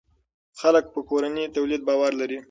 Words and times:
خلک 0.59 0.85
په 0.93 0.99
کورني 1.09 1.45
تولید 1.55 1.81
باور 1.87 2.11
لري. 2.21 2.39